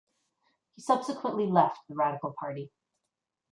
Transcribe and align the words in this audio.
He 0.73 0.81
subsequently 0.81 1.45
left 1.45 1.87
the 1.87 1.93
Radical 1.93 2.33
Party. 2.33 2.71